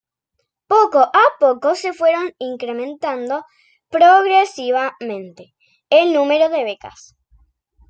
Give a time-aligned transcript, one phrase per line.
[0.65, 3.45] Poco a poco se fueron incrementando
[3.89, 5.53] progresivamente
[5.91, 7.15] el número de becas.